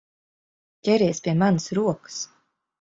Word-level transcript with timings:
Ķeries 0.89 1.23
pie 1.29 1.37
manas 1.45 1.71
rokas! 1.81 2.21